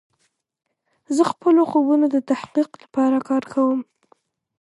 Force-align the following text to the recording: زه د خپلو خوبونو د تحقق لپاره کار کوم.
زه 1.15 1.23
د 1.27 1.29
خپلو 1.31 1.61
خوبونو 1.69 2.05
د 2.13 2.17
تحقق 2.29 2.69
لپاره 2.83 3.17
کار 3.29 3.43
کوم. 3.53 3.79